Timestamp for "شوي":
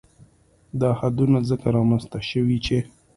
2.29-2.57